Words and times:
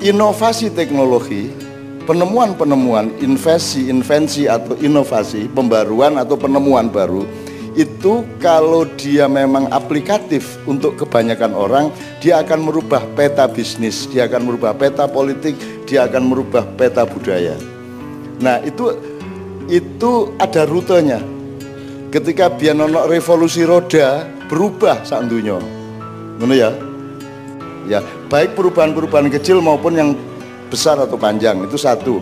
inovasi 0.00 0.70
teknologi, 0.70 1.50
penemuan-penemuan, 2.06 3.18
invensi-invensi 3.18 4.46
atau 4.46 4.78
inovasi, 4.78 5.50
pembaruan 5.50 6.16
atau 6.16 6.38
penemuan 6.38 6.88
baru 6.88 7.26
itu 7.78 8.26
kalau 8.42 8.82
dia 8.98 9.30
memang 9.30 9.70
aplikatif 9.70 10.58
untuk 10.66 10.98
kebanyakan 10.98 11.54
orang, 11.54 11.86
dia 12.18 12.42
akan 12.42 12.66
merubah 12.66 13.06
peta 13.14 13.46
bisnis, 13.46 14.10
dia 14.10 14.26
akan 14.26 14.50
merubah 14.50 14.74
peta 14.74 15.06
politik, 15.06 15.54
dia 15.86 16.10
akan 16.10 16.26
merubah 16.26 16.66
peta 16.74 17.06
budaya. 17.06 17.54
Nah, 18.42 18.58
itu 18.66 18.98
itu 19.70 20.34
ada 20.42 20.66
rutenya. 20.66 21.22
Ketika 22.10 22.50
biar 22.50 22.74
revolusi 23.06 23.62
roda 23.62 24.26
berubah 24.50 25.06
saat 25.06 25.30
dunia. 25.30 25.62
ya? 26.50 26.87
Ya, 27.88 28.04
baik 28.28 28.52
perubahan-perubahan 28.52 29.32
kecil 29.32 29.64
maupun 29.64 29.96
yang 29.96 30.10
besar 30.68 31.00
atau 31.00 31.16
panjang 31.16 31.64
itu 31.64 31.80
satu. 31.80 32.20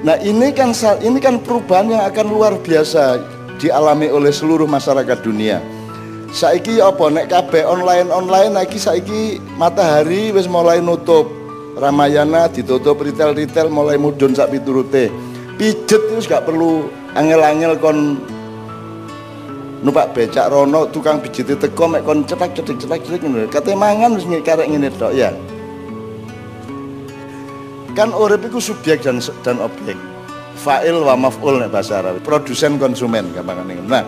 Nah, 0.00 0.16
ini 0.24 0.50
kan 0.56 0.72
ini 1.04 1.20
kan 1.20 1.36
perubahan 1.44 1.92
yang 1.92 2.02
akan 2.08 2.26
luar 2.32 2.56
biasa 2.56 3.20
dialami 3.60 4.08
oleh 4.08 4.32
seluruh 4.32 4.64
masyarakat 4.64 5.20
dunia. 5.20 5.60
Saiki 6.32 6.82
apa 6.82 7.06
nek 7.12 7.30
kabeh 7.30 7.62
online 7.64 8.10
online 8.10 8.52
lagi 8.56 8.76
saiki 8.76 9.38
matahari 9.60 10.34
wis 10.34 10.48
mulai 10.48 10.80
nutup. 10.80 11.28
Ramayana 11.76 12.48
ditutup 12.48 13.04
retail-retail 13.04 13.68
mulai 13.68 14.00
mudun 14.00 14.32
sak 14.32 14.48
piturute. 14.48 15.12
Pijet 15.60 16.02
itu 16.08 16.24
gak 16.24 16.48
perlu 16.48 16.88
angel-angel 17.12 17.76
kon 17.80 18.16
numpak 19.84 20.16
becak 20.16 20.48
rono 20.48 20.88
tukang 20.88 21.20
pijit 21.20 21.52
teko 21.52 21.84
mek 21.90 22.04
kon 22.06 22.24
cetak 22.24 22.56
cetak 22.56 22.76
cetak 22.80 23.00
cetak 23.04 23.20
ngono. 23.24 23.48
Kate 23.50 23.72
mangan 23.76 24.16
wis 24.16 24.24
karek 24.44 24.68
ngene 24.68 24.88
tok 24.96 25.12
ya. 25.12 25.32
Kan 27.96 28.12
urip 28.12 28.44
iku 28.44 28.60
subjek 28.60 29.00
dan 29.00 29.20
dan 29.40 29.56
objek 29.60 29.96
fa'il 30.56 30.96
wa 31.00 31.16
maf'ul 31.16 31.60
nek 31.60 31.72
bahasa 31.72 32.00
Arab. 32.00 32.20
Produsen 32.24 32.80
konsumen 32.80 33.32
gampang 33.32 33.64
ini. 33.68 33.80
Nah, 33.84 34.04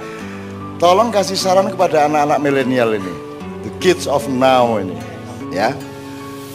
tolong 0.80 1.12
kasih 1.12 1.36
saran 1.36 1.68
kepada 1.72 2.08
anak-anak 2.08 2.38
milenial 2.40 2.92
ini. 2.96 3.14
The 3.64 3.72
kids 3.80 4.04
of 4.08 4.24
now 4.28 4.76
ini. 4.80 4.96
Ya. 5.52 5.72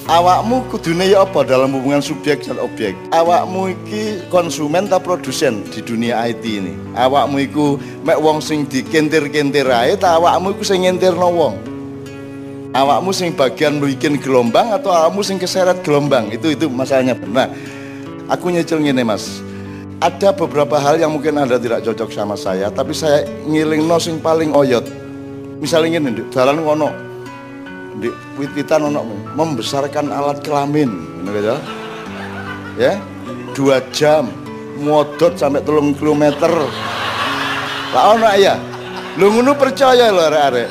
Awakmu 0.03 0.67
kudune 0.67 1.07
ya 1.07 1.23
apa 1.23 1.47
dalam 1.47 1.71
hubungan 1.71 2.03
subjek 2.03 2.43
dan 2.43 2.59
objek? 2.59 2.91
Awakmu 3.15 3.71
iki 3.71 4.27
konsumen 4.27 4.91
atau 4.91 4.99
produsen 4.99 5.63
di 5.71 5.79
dunia 5.79 6.27
IT 6.27 6.43
ini? 6.43 6.75
Awakmu 6.91 7.39
iku 7.47 7.79
mek 8.03 8.19
wong 8.19 8.43
sing 8.43 8.67
dikentir-kentir 8.67 9.63
ae 9.71 9.95
ta 9.95 10.19
awakmu 10.19 10.59
iku 10.59 10.63
sing 10.67 10.83
ngentirno 10.83 11.29
wong? 11.31 11.55
Awakmu 12.75 13.15
sing 13.15 13.31
bagian 13.31 13.79
bikin 13.79 14.19
gelombang 14.19 14.75
atau 14.75 14.91
awakmu 14.91 15.23
sing 15.23 15.39
keseret 15.39 15.79
gelombang? 15.87 16.27
Itu 16.35 16.51
itu 16.51 16.67
masalahnya. 16.67 17.15
Nah, 17.23 17.47
aku 18.27 18.51
nyicil 18.51 18.83
ngene 18.83 19.07
Mas 19.07 19.39
ada 20.03 20.35
beberapa 20.35 20.83
hal 20.83 20.99
yang 20.99 21.15
mungkin 21.15 21.39
Anda 21.39 21.55
tidak 21.55 21.79
cocok 21.87 22.11
sama 22.11 22.35
saya, 22.35 22.67
tapi 22.67 22.91
saya 22.91 23.23
ngiling 23.47 23.87
no 23.87 23.95
sing 24.03 24.19
paling 24.19 24.51
oyot. 24.51 24.83
Misalnya 25.63 25.95
ini, 25.95 26.27
jalan 26.27 26.59
ngono, 26.59 26.91
di 27.99 28.09
wit-witan 28.39 28.89
membesarkan 29.37 30.09
alat 30.09 30.41
kelamin, 30.41 30.89
gitu 31.27 31.57
ya, 32.77 32.97
dua 33.53 33.81
jam, 33.93 34.29
modot 34.81 35.37
sampai 35.37 35.61
telung 35.61 35.93
kilometer. 35.93 36.49
Lah 37.93 38.17
ono 38.17 38.25
ya, 38.33 38.57
lu 39.21 39.29
ngono 39.29 39.53
percaya 39.53 40.09
lo 40.09 40.25
arek-arek, 40.25 40.69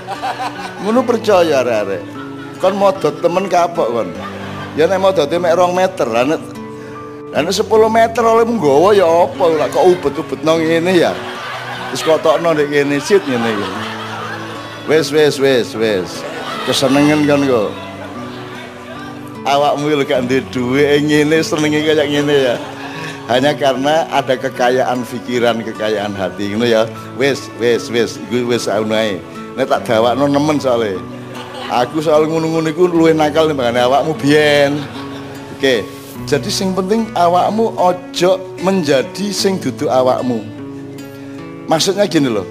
ngono 0.83 1.01
percaya 1.07 1.63
arek-arek. 1.63 2.03
Kon 2.59 2.79
modot 2.79 3.15
temen 3.23 3.47
kapok 3.51 3.89
kon, 3.91 4.09
ya 4.79 4.87
nek 4.87 4.99
modotnya 5.03 5.39
mek 5.39 5.55
rong 5.59 5.75
meter, 5.75 6.07
lah 6.07 6.39
dan 7.33 7.49
10 7.49 7.65
meter 7.89 8.21
oleh 8.21 8.45
menggawa 8.45 8.93
ya 8.93 9.09
apa 9.09 9.45
lah 9.57 9.65
kok 9.73 9.89
ubet-ubet 9.89 10.45
nong 10.45 10.61
ini 10.61 11.01
ya. 11.01 11.17
Terus 11.89 12.05
kok 12.05 12.21
tokno 12.21 12.53
ndek 12.53 12.69
kene 12.69 13.01
sit 13.01 13.25
iki. 13.25 13.69
Wes 14.85 15.09
wes 15.09 15.41
wes 15.41 15.73
wes. 15.73 16.21
Kesenengan 16.63 17.27
kan 17.27 17.41
kok. 17.43 17.71
Awakmu 19.43 19.91
lho 19.91 20.07
gak 20.07 20.31
duwe 20.31 20.41
duwe 20.55 20.85
ngene 21.03 21.43
senenge 21.43 21.83
kayak 21.83 22.07
ngene 22.07 22.37
ya. 22.47 22.55
Hanya 23.27 23.55
karena 23.55 24.07
ada 24.11 24.35
kekayaan 24.39 25.03
pikiran, 25.03 25.63
kekayaan 25.67 26.15
hati 26.15 26.55
ngono 26.55 26.67
ya. 26.67 26.87
Wes 27.19 27.51
wes 27.59 27.91
wes 27.91 28.19
iku 28.31 28.47
wes 28.47 28.71
ae. 28.71 29.19
Nek 29.59 29.67
tak 29.67 29.83
dawakno 29.91 30.31
nemen 30.31 30.63
soalnya. 30.63 31.03
Aku 31.73 32.05
soal 32.05 32.29
ngono-ngono 32.29 32.69
iku 32.71 32.87
nakal 33.11 33.51
nih 33.51 33.83
awakmu 33.83 34.13
biyen. 34.21 34.79
Oke. 35.57 35.59
Okay. 35.59 35.81
Jadi 36.29 36.51
sing 36.55 36.71
penting 36.77 37.11
awakmu 37.19 37.75
ojo 37.75 38.39
menjadi 38.63 39.35
sing 39.35 39.59
duduk 39.59 39.91
awakmu. 39.91 40.45
Maksudnya 41.67 42.07
gini 42.07 42.31
loh. 42.31 42.47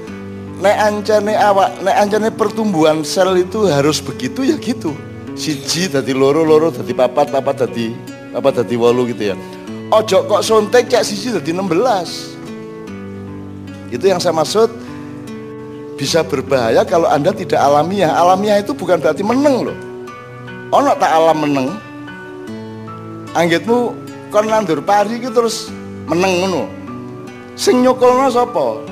Nek 0.62 0.78
ancane 0.78 1.34
awak, 1.34 1.82
nek 1.82 1.98
ancane 1.98 2.30
pertumbuhan 2.30 3.02
sel 3.02 3.34
itu 3.34 3.66
harus 3.66 3.98
begitu 3.98 4.46
ya 4.46 4.62
gitu. 4.62 4.94
Siji 5.34 5.90
tadi 5.90 6.14
loro, 6.14 6.46
loro 6.46 6.70
tadi 6.70 6.94
papat, 6.94 7.34
papat 7.34 7.66
tadi 7.66 7.98
apa 8.30 8.54
tadi 8.54 8.78
walu 8.78 9.10
gitu 9.10 9.34
ya. 9.34 9.36
Ojo 9.90 10.22
kok 10.30 10.46
sontek 10.46 10.86
cek 10.86 11.02
siji 11.02 11.34
tadi 11.34 11.50
16. 11.50 13.90
Itu 13.90 14.06
yang 14.06 14.22
saya 14.22 14.38
maksud 14.38 14.70
bisa 15.98 16.22
berbahaya 16.22 16.86
kalau 16.86 17.10
Anda 17.10 17.34
tidak 17.34 17.58
alamiah. 17.58 18.14
Alamiah 18.14 18.62
itu 18.62 18.78
bukan 18.78 19.02
berarti 19.02 19.26
meneng 19.26 19.66
loh. 19.66 19.78
Ono 20.78 20.94
tak 20.96 21.10
alam 21.10 21.42
meneng, 21.42 21.74
anggitmu 23.34 23.98
kon 24.30 24.46
nandur 24.46 24.78
pari 24.80 25.18
iki 25.18 25.34
terus 25.34 25.74
meneng 26.06 26.46
ngono. 26.46 26.70
Sing 27.58 27.82
nyokolno 27.82 28.30
sapa? 28.30 28.91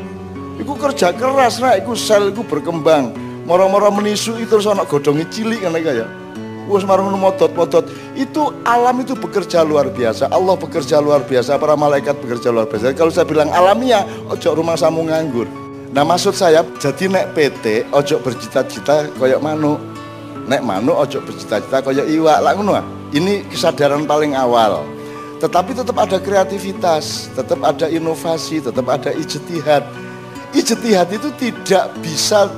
Iku 0.59 0.75
kerja 0.75 1.15
keras 1.15 1.63
nah, 1.63 1.79
iku 1.79 1.95
sel 1.95 2.35
iku 2.35 2.43
berkembang. 2.43 3.15
Moro-moro 3.47 3.89
menisu 3.89 4.37
itu 4.37 4.59
terus 4.59 4.67
ana 4.67 4.83
godhonge 4.83 5.25
cilik 5.31 5.63
ngene 5.63 5.79
kaya. 5.81 6.05
Wes 6.69 6.85
marang 6.85 7.09
modot-modot. 7.17 7.89
Itu 8.13 8.53
alam 8.61 9.01
itu 9.01 9.17
bekerja 9.17 9.65
luar 9.65 9.89
biasa. 9.89 10.29
Allah 10.29 10.53
bekerja 10.53 11.01
luar 11.01 11.25
biasa, 11.25 11.57
para 11.57 11.73
malaikat 11.73 12.21
bekerja 12.21 12.53
luar 12.53 12.69
biasa. 12.69 12.93
Kalau 12.93 13.09
saya 13.09 13.25
bilang 13.25 13.49
alamiah, 13.49 14.05
ojo 14.29 14.53
rumah 14.53 14.77
samu 14.77 15.01
nganggur. 15.09 15.49
Nah 15.89 16.05
maksud 16.05 16.37
saya, 16.37 16.61
jadi 16.77 17.09
nek 17.09 17.33
PT 17.33 17.89
ojo 17.89 18.21
bercita-cita 18.21 19.09
koyok 19.17 19.41
manuk. 19.41 19.81
Nek 20.45 20.61
manuk 20.61 20.93
ojo 20.93 21.17
bercita-cita 21.25 21.81
koyok 21.81 22.05
iwak 22.05 22.37
lah 22.45 22.53
ah. 22.53 22.85
Ini 23.09 23.49
kesadaran 23.49 24.05
paling 24.05 24.37
awal. 24.37 24.85
Tetapi 25.41 25.73
tetap 25.73 25.97
ada 25.97 26.21
kreativitas, 26.21 27.33
tetap 27.33 27.57
ada 27.65 27.89
inovasi, 27.89 28.61
tetap 28.61 28.85
ada 28.85 29.09
ijtihad. 29.09 30.08
Ijtihad 30.49 31.13
itu 31.13 31.29
tidak 31.37 31.93
bisa 32.01 32.49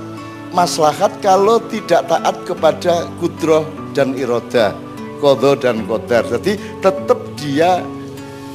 maslahat 0.56 1.12
kalau 1.20 1.60
tidak 1.68 2.08
taat 2.08 2.36
kepada 2.48 3.08
kudroh 3.20 3.68
dan 3.92 4.16
iroda, 4.16 4.72
kodo 5.20 5.56
dan 5.60 5.84
kodar. 5.84 6.24
Jadi 6.24 6.56
tetap 6.80 7.20
dia 7.36 7.84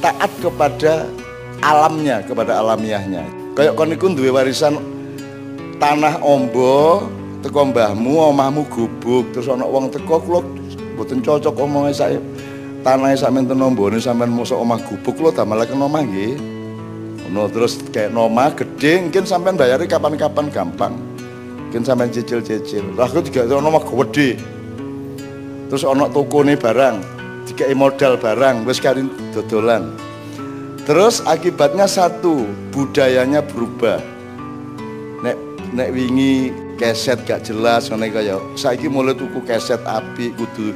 taat 0.01 0.29
kepada 0.41 1.05
alamnya, 1.61 2.25
kepada 2.25 2.61
alamiahnya. 2.61 3.25
Kayak 3.53 3.77
konikun 3.77 4.17
duwe 4.17 4.33
warisan 4.33 4.77
tanah 5.77 6.21
ombo, 6.21 7.05
teko 7.45 7.69
mbahmu, 7.69 8.33
omahmu 8.33 8.65
gubuk, 8.73 9.29
terus 9.33 9.49
ana 9.49 9.65
wong 9.65 9.93
teko 9.93 10.17
kula 10.21 10.41
Mboten 10.97 11.21
cocok 11.21 11.61
omongnya 11.61 11.93
saya. 11.93 12.17
Tanahnya 12.81 13.21
sampean 13.21 13.45
ten 13.45 13.61
nombone 13.61 14.01
sampean 14.01 14.33
mosok 14.33 14.57
omah 14.57 14.81
gubuk 14.81 15.21
lho 15.21 15.29
damelaken 15.29 15.77
omah 15.77 16.01
nggih. 16.01 16.56
Ono 17.27 17.51
terus 17.51 17.83
kayak 17.91 18.15
nomah 18.15 18.55
gede 18.55 19.03
mungkin 19.03 19.27
sampean 19.27 19.59
bayari 19.59 19.83
kapan-kapan 19.83 20.47
gampang. 20.47 20.95
Mungkin 21.67 21.83
sampean 21.83 22.11
cicil-cicil. 22.11 22.95
Lah 22.95 23.11
aku 23.11 23.19
tiga 23.27 23.43
ono 23.47 23.67
omah 23.67 23.83
gede. 23.83 24.39
Terus 25.67 25.83
ono 25.83 26.07
nih 26.07 26.55
barang, 26.55 26.95
dikai 27.43 27.75
modal 27.75 28.15
barang, 28.15 28.63
wis 28.63 28.79
kari 28.79 29.03
dodolan. 29.35 29.91
Terus 30.87 31.19
akibatnya 31.27 31.83
satu, 31.83 32.47
budayanya 32.71 33.43
berubah. 33.43 33.99
Nek 35.19 35.35
nek 35.75 35.91
wingi 35.91 36.55
keset 36.79 37.27
gak 37.27 37.43
jelas 37.43 37.89
ngene 37.91 38.07
kaya 38.13 38.39
saiki 38.55 38.87
mulai 38.87 39.17
tuku 39.17 39.41
keset 39.43 39.81
api 39.83 40.31
kudu 40.37 40.71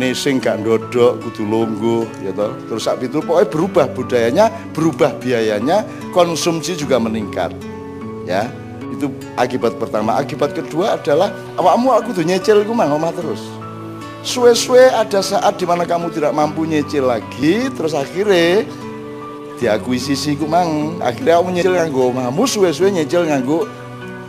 nesing 0.00 0.40
gak 0.40 0.64
ndodok 0.64 1.20
kudu 1.20 1.44
longgo 1.44 2.08
ya 2.24 2.32
toh. 2.32 2.56
Terus 2.72 2.82
saat 2.88 3.04
itu 3.04 3.20
pokoknya 3.20 3.48
berubah 3.52 3.86
budayanya 3.92 4.44
berubah 4.72 5.12
biayanya 5.20 5.84
konsumsi 6.16 6.72
juga 6.72 6.96
meningkat 6.96 7.52
ya. 8.24 8.48
Itu 8.96 9.12
akibat 9.36 9.76
pertama. 9.76 10.16
Akibat 10.16 10.56
kedua 10.56 10.96
adalah 10.96 11.28
awakmu 11.60 11.92
aku 11.92 12.16
tuh 12.16 12.24
nyecil 12.24 12.64
iku 12.64 12.72
mang 12.72 12.96
omah 12.96 13.12
terus. 13.12 13.44
Suwe-suwe 14.24 14.88
ada 14.88 15.20
saat 15.20 15.60
di 15.60 15.64
mana 15.68 15.84
kamu 15.84 16.12
tidak 16.12 16.32
mampu 16.32 16.64
nyecil 16.64 17.08
lagi 17.08 17.68
terus 17.72 17.92
akhirnya 17.92 18.64
diakuisisi 19.60 20.40
ku 20.40 20.48
mang. 20.48 20.96
Akhirnya 21.04 21.44
kamu 21.44 21.60
nyecil 21.60 21.76
nganggo 21.76 22.00
omahmu 22.08 22.42
suwe-suwe 22.48 22.88
nyecil 22.88 23.28
nganggo 23.28 23.68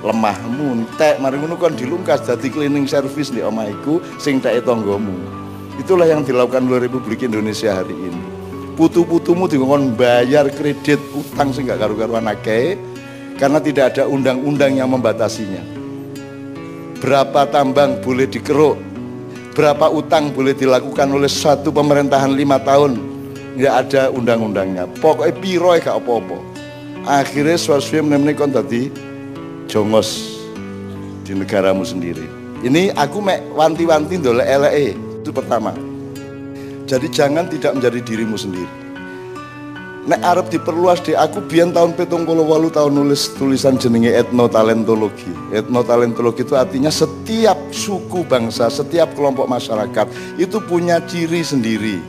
lemahmu. 0.04 0.84
Entek 0.84 1.20
mari 1.24 1.40
ngono 1.40 1.56
kon 1.56 1.76
dilungkas 1.80 2.28
dadi 2.28 2.52
cleaning 2.52 2.88
service 2.88 3.32
di 3.32 3.40
omah 3.40 3.72
iku 3.72 4.04
sing 4.20 4.40
teke 4.40 4.64
tanggamu 4.64 5.42
Itulah 5.80 6.10
yang 6.10 6.28
dilakukan 6.28 6.68
oleh 6.68 6.90
Republik 6.90 7.24
Indonesia 7.24 7.72
hari 7.72 7.96
ini. 7.96 8.24
Putu-putumu 8.76 9.46
dikon 9.46 9.94
bayar 9.96 10.50
kredit 10.52 11.00
utang 11.14 11.54
sehingga 11.54 11.78
karu-karuan 11.78 12.28
akeh 12.28 12.76
karena 13.38 13.62
tidak 13.62 13.96
ada 13.96 14.10
undang-undang 14.10 14.76
yang 14.76 14.90
membatasinya. 14.90 15.62
Berapa 16.98 17.48
tambang 17.50 18.02
boleh 18.02 18.26
dikeruk, 18.26 18.78
berapa 19.54 19.90
utang 19.90 20.34
boleh 20.34 20.54
dilakukan 20.54 21.10
oleh 21.10 21.30
satu 21.30 21.74
pemerintahan 21.74 22.34
lima 22.34 22.62
tahun, 22.62 22.98
nggak 23.58 23.74
ada 23.86 24.02
undang-undangnya. 24.14 24.86
Pokoknya 25.00 25.34
piro 25.40 25.74
gak 25.78 25.98
apa-apa. 25.98 26.38
Akhirnya 27.02 27.58
swaswi 27.58 28.06
menemani 28.06 28.38
kon 28.38 28.54
tadi 28.54 28.94
jongos 29.66 30.38
di 31.26 31.34
negaramu 31.34 31.82
sendiri. 31.82 32.26
Ini 32.62 32.94
aku 32.94 33.18
mek 33.26 33.42
wanti-wanti 33.58 34.22
ndolek 34.22 34.46
eleke 34.46 35.11
itu 35.22 35.30
pertama. 35.30 35.72
Jadi 36.90 37.08
jangan 37.14 37.48
tidak 37.48 37.78
menjadi 37.78 38.00
dirimu 38.02 38.36
sendiri. 38.36 38.74
Nek 40.02 40.18
arep 40.26 40.50
diperluas 40.50 41.06
di 41.06 41.14
aku 41.14 41.46
biyen 41.46 41.70
tahun 41.78 41.94
petung 41.94 42.26
puluh 42.26 42.42
walu 42.42 42.74
tahun 42.74 42.90
nulis 42.90 43.38
tulisan 43.38 43.78
jenenge 43.78 44.10
etnotalentologi. 44.10 45.30
Etnotalentologi 45.54 46.42
itu 46.42 46.58
artinya 46.58 46.90
setiap 46.90 47.70
suku 47.70 48.26
bangsa 48.26 48.74
setiap 48.74 49.14
kelompok 49.14 49.46
masyarakat 49.46 50.10
itu 50.42 50.58
punya 50.66 50.98
ciri 51.06 51.46
sendiri. 51.46 52.02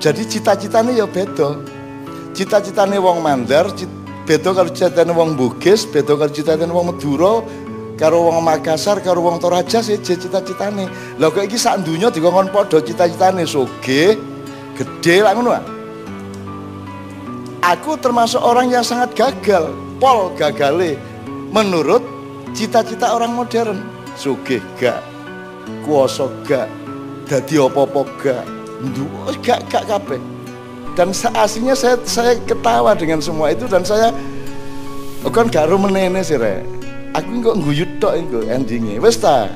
Jadi 0.00 0.24
cita-citanya 0.24 1.04
ya 1.04 1.06
beda. 1.06 1.60
Cita-citanya 2.32 2.96
wong 2.96 3.20
mandar 3.20 3.68
beda 4.24 4.56
kalau 4.56 4.72
cita-citanya 4.72 5.12
wong 5.12 5.36
bugis 5.36 5.84
beda 5.84 6.16
kalau 6.16 6.32
cita-citanya 6.32 6.72
wong 6.72 6.96
meduro 6.96 7.44
karo 7.98 8.28
wong 8.30 8.42
Makassar 8.42 9.00
karo 9.04 9.20
wong 9.22 9.38
Toraja 9.38 9.84
sih 9.84 10.00
cita-citane 10.00 10.88
lho 11.16 11.28
kok 11.30 11.44
iki 11.44 11.58
sak 11.60 11.84
donya 11.84 12.08
dikongkon 12.08 12.50
padha 12.50 12.80
cita-citane 12.80 13.44
soge 13.44 14.16
gede 14.76 15.16
lah 15.22 15.36
ngono 15.36 15.82
Aku 17.62 17.94
termasuk 17.94 18.42
orang 18.42 18.74
yang 18.74 18.82
sangat 18.82 19.14
gagal, 19.14 19.70
pol 20.02 20.34
gagale 20.34 20.98
menurut 21.54 22.02
cita-cita 22.58 23.14
orang 23.14 23.38
modern. 23.38 23.78
Sugih 24.18 24.58
gak, 24.82 24.98
kuoso 25.86 26.26
gak, 26.42 26.66
dadi 27.30 27.62
opo-opo 27.62 28.02
gak, 28.18 28.42
gak 29.46 29.62
gak 29.70 29.86
kabeh. 29.86 30.18
Dan 30.98 31.14
aslinya 31.14 31.78
saya 31.78 31.96
saya 32.02 32.34
ketawa 32.42 32.98
dengan 32.98 33.22
semua 33.22 33.54
itu 33.54 33.70
dan 33.70 33.86
saya 33.86 34.10
kan 35.30 35.46
gak 35.46 35.70
menene 35.70 36.18
sih 36.26 36.42
re. 36.42 36.66
Aku 37.12 37.44
kok 37.44 37.56
guyut 37.60 37.90
tok 38.00 38.16
iku 38.16 38.40
endingnya. 38.48 38.96
Wes 39.00 39.20
ta. 39.20 39.48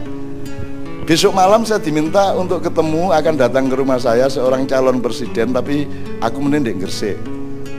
Besok 1.07 1.39
malam 1.39 1.63
saya 1.63 1.79
diminta 1.79 2.35
untuk 2.35 2.67
ketemu 2.67 3.15
akan 3.15 3.35
datang 3.39 3.71
ke 3.71 3.79
rumah 3.79 3.97
saya 3.97 4.27
seorang 4.27 4.67
calon 4.67 4.99
presiden 4.99 5.55
tapi 5.55 5.87
aku 6.19 6.43
menendek 6.43 6.83
Gresik 6.83 7.15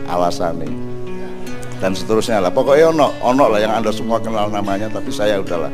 alasannya 0.07 0.71
dan 1.77 1.93
seterusnya 1.93 2.41
lah 2.41 2.49
pokoknya 2.49 2.89
ono 2.95 3.11
ono 3.21 3.45
lah 3.51 3.59
yang 3.61 3.73
anda 3.83 3.91
semua 3.93 4.17
kenal 4.17 4.49
namanya 4.49 4.89
tapi 4.89 5.11
saya 5.13 5.43
udahlah 5.43 5.69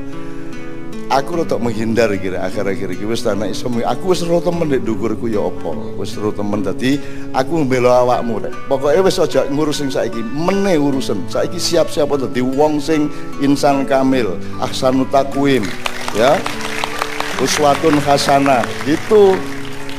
aku 1.14 1.46
untuk 1.46 1.62
menghindar 1.62 2.10
kira 2.18 2.42
akhir-akhir 2.50 2.98
iki 2.98 3.06
wis 3.06 3.22
tanah 3.22 3.46
iso 3.46 3.70
aku 3.70 4.04
wis 4.10 4.26
ro 4.26 4.42
temen 4.42 4.66
ndek 4.66 4.82
dhuwurku 4.82 5.30
ya 5.30 5.46
apa? 5.46 5.70
Wis 6.02 6.18
ro 6.18 6.34
temen 6.34 6.66
dadi 6.66 6.98
aku 7.38 7.62
mbela 7.62 8.02
awakmu 8.02 8.42
rek 8.42 8.54
pokoke 8.66 8.98
wis 9.06 9.22
aja 9.22 9.46
ngurus 9.54 9.86
sing 9.86 9.94
saiki 9.94 10.26
mene 10.26 10.74
urusan. 10.82 11.22
Saiki 11.30 11.62
siap-siap 11.62 12.10
dadi 12.18 12.42
wong 12.42 12.82
sing 12.82 13.14
insan 13.46 13.86
kamil 13.86 14.34
ahsanut 14.58 15.08
takwim 15.14 15.62
ya. 16.18 16.34
Uswatun 17.42 17.98
hasanah. 18.02 18.66
Gitu 18.86 19.38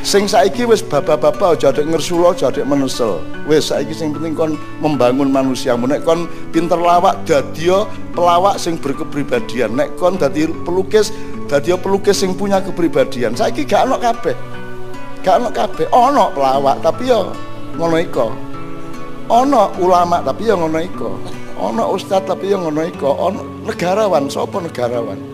Sing 0.05 0.29
saiki 0.29 0.69
wis 0.69 0.85
bapak-bapak 0.85 1.56
aja 1.56 1.73
adek 1.73 1.89
ngersula 1.89 2.37
aja 2.37 2.53
adek 2.53 2.69
menesel. 2.69 3.25
Wis 3.49 3.73
saiki 3.73 3.97
sing 3.97 4.12
penting 4.12 4.37
kon 4.37 4.61
membangun 4.85 5.33
manusia. 5.33 5.73
Nek 5.81 6.05
kon 6.05 6.29
pinter 6.53 6.77
lawak 6.77 7.25
dadi 7.25 7.73
pelawak 8.12 8.61
sing 8.61 8.77
berkepribadian. 8.77 9.73
Nek 9.73 9.97
kon 9.97 10.21
dadi 10.21 10.45
pelukis 10.69 11.09
dadi 11.49 11.73
pelukis 11.81 12.21
sing 12.21 12.37
punya 12.37 12.61
kepribadian. 12.61 13.33
Saiki 13.33 13.65
gak 13.65 13.89
ono 13.89 13.97
kabeh. 13.97 14.37
Gak 15.25 15.41
ono 15.41 15.49
kabeh. 15.49 15.89
Ono 15.89 16.25
pelawak 16.37 16.85
tapi 16.85 17.09
yo 17.09 17.33
ngono 17.81 17.97
iko. 17.97 18.29
Ono 19.33 19.73
ulama 19.81 20.21
tapi 20.21 20.53
yo 20.53 20.61
ngono 20.61 20.85
iko. 20.85 21.17
Ono 21.57 21.97
ustadz 21.97 22.29
tapi 22.29 22.53
yo 22.53 22.61
ngono 22.61 22.85
iko. 22.85 23.09
Ono 23.09 23.41
negarawan, 23.65 24.29
sapa 24.29 24.61
negarawan? 24.61 25.34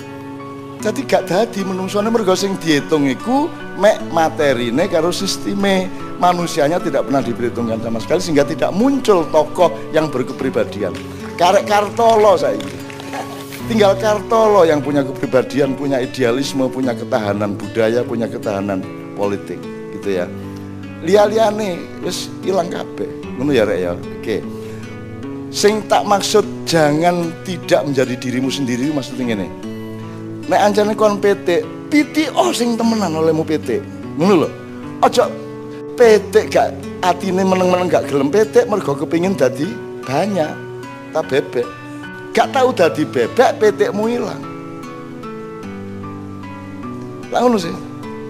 Jadi 0.81 1.05
gak 1.05 1.29
dadi 1.29 1.61
menungsone 1.61 2.09
mergo 2.09 2.33
sing 2.33 2.57
diitung 2.57 3.05
iku 3.05 3.53
mek 3.77 4.01
materine 4.17 4.89
karo 4.89 5.13
sisteme 5.13 5.93
manusianya 6.17 6.81
tidak 6.81 7.05
pernah 7.05 7.21
diperhitungkan 7.21 7.85
sama 7.85 8.01
sekali 8.01 8.21
sehingga 8.25 8.49
tidak 8.49 8.73
muncul 8.73 9.29
tokoh 9.29 9.69
yang 9.93 10.09
berkepribadian. 10.09 10.97
Karek 11.37 11.69
Kartolo 11.69 12.33
saya 12.41 12.57
tinggal 13.69 13.93
Kartolo 14.01 14.65
yang 14.65 14.81
punya 14.81 15.05
kepribadian, 15.05 15.77
punya 15.77 16.01
idealisme, 16.01 16.65
punya 16.73 16.97
ketahanan 16.97 17.61
budaya, 17.61 18.01
punya 18.01 18.25
ketahanan 18.25 18.81
politik 19.21 19.61
gitu 20.01 20.17
ya. 20.17 20.25
Lia-liane 21.05 21.77
wis 22.01 22.33
ilang 22.41 22.73
kabeh. 22.73 23.09
Ngono 23.37 23.53
ya 23.53 23.69
rek 23.69 23.79
ya. 23.85 23.93
Oke. 23.93 24.41
Sing 25.53 25.85
tak 25.93 26.09
maksud 26.09 26.65
jangan 26.65 27.37
tidak 27.45 27.85
menjadi 27.85 28.17
dirimu 28.17 28.49
sendiri 28.49 28.89
maksudnya 28.97 29.37
ngene 29.37 29.60
nek 30.49 30.61
anjane 30.61 30.95
kon 30.97 31.21
PT 31.21 31.67
piti 31.91 32.31
oh 32.33 32.55
sing 32.55 32.79
temenan 32.79 33.13
olehmu 33.19 33.43
PT 33.45 33.83
ngono 34.17 34.47
lho. 34.47 34.49
Aja 35.01 35.27
PT 35.97 36.53
gak 36.53 36.73
atine 37.05 37.45
meneng-meneng 37.45 37.89
gak 37.89 38.09
gelem 38.09 38.33
PT 38.33 38.69
mergo 38.69 38.97
kepingin 38.97 39.37
dadi 39.37 39.69
banyak 40.05 40.53
tak 41.13 41.25
bebek. 41.29 41.67
Gak 42.33 42.55
tahu 42.55 42.71
dadi 42.73 43.03
bebek 43.05 43.59
PT-mu 43.59 44.05
ilang. 44.09 44.43
Lah 47.29 47.41
ngono 47.45 47.59
sih. 47.59 47.75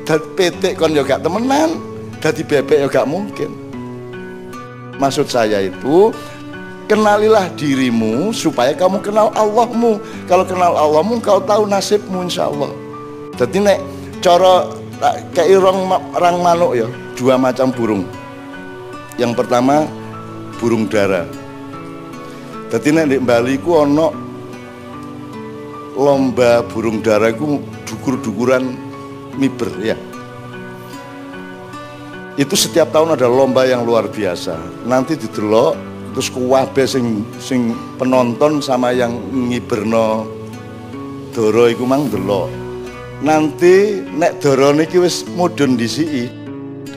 Dadi 0.07 0.27
PT 0.35 0.63
kon 0.75 0.97
yo 0.97 1.07
gak 1.07 1.23
temenan 1.23 1.79
dadi 2.19 2.43
bebek 2.43 2.83
yo 2.83 2.89
gak 2.89 3.07
mungkin. 3.07 3.51
Maksud 5.01 5.31
saya 5.33 5.65
itu 5.65 6.13
kenalilah 6.91 7.47
dirimu 7.55 8.35
supaya 8.35 8.75
kamu 8.75 8.99
kenal 8.99 9.31
Allahmu. 9.39 10.03
Kalau 10.27 10.43
kenal 10.43 10.75
Allahmu 10.75 11.23
kau 11.23 11.39
tahu 11.39 11.71
nasibmu 11.71 12.27
insya 12.27 12.51
Allah 12.51 12.91
jadi 13.41 13.57
nek 13.57 13.81
cara 14.21 14.69
kayak 15.33 15.65
orang, 15.65 15.97
orang 16.13 16.37
manuk 16.45 16.73
ya 16.77 16.85
dua 17.17 17.41
macam 17.41 17.73
burung. 17.73 18.05
Yang 19.17 19.33
pertama 19.33 19.89
burung 20.61 20.85
dara. 20.85 21.25
Jadi 22.69 22.93
nek 22.93 23.07
di 23.09 23.17
Bali 23.17 23.57
ku 23.57 23.81
ono 23.81 24.13
lomba 25.97 26.61
burung 26.69 27.01
dara 27.01 27.33
ku 27.33 27.65
dukur-dukuran 27.89 28.77
miber 29.41 29.73
ya. 29.81 29.97
Itu 32.37 32.53
setiap 32.61 32.93
tahun 32.93 33.17
ada 33.17 33.25
lomba 33.25 33.65
yang 33.65 33.89
luar 33.89 34.05
biasa. 34.05 34.85
Nanti 34.85 35.17
didelok 35.17 35.90
terus 36.11 36.29
kuwabe 36.31 36.83
sing 36.87 37.23
sing 37.39 37.75
penonton 37.97 38.59
sama 38.59 38.91
yang 38.91 39.15
ngiberno 39.31 40.27
doro 41.31 41.71
iku 41.71 41.87
mang 41.87 42.11
delok. 42.11 42.51
Nanti 43.21 44.01
nek 44.17 44.41
doro 44.41 44.73
niki 44.75 44.99
wis 44.99 45.23
mudhun 45.37 45.77
disiki 45.79 46.27